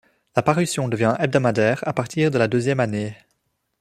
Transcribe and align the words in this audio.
La 0.35 0.41
parution 0.41 0.87
devient 0.87 1.13
hebdomadaire 1.19 1.87
à 1.87 1.93
partir 1.93 2.31
de 2.31 2.39
la 2.39 2.47
deuxième 2.47 2.79
année. 2.79 3.15